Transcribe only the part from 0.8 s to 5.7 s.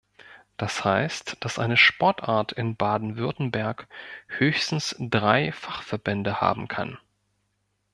heißt, dass eine Sportart in Baden-Württemberg höchstens drei